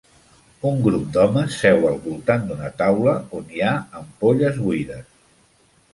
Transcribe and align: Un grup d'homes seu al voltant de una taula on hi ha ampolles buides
Un 0.67 0.79
grup 0.85 1.03
d'homes 1.17 1.57
seu 1.63 1.85
al 1.91 1.99
voltant 2.07 2.47
de 2.49 2.57
una 2.57 2.71
taula 2.81 3.15
on 3.41 3.53
hi 3.59 3.63
ha 3.67 3.77
ampolles 4.03 4.59
buides 4.65 5.07